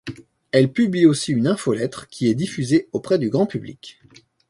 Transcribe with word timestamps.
Elle 0.51 0.71
publie 0.73 1.05
aussi 1.05 1.31
une 1.31 1.45
infolettre 1.45 2.07
qui 2.07 2.27
est 2.27 2.33
diffusée 2.33 2.89
auprès 2.91 3.19
du 3.19 3.29
grand 3.29 3.45
public. 3.45 4.01